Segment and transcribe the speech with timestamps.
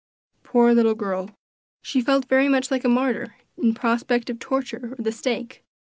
[0.41, 1.29] Poor little girl!
[1.83, 5.63] she felt very much like a martyr in prospect of torture or the stake.